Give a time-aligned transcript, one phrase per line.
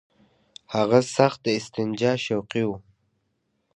[0.75, 2.77] هغه سخت د استنجا شوقي وو.